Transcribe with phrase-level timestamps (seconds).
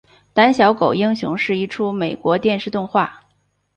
[0.33, 3.21] 胆小狗英雄是一出美国电视动画。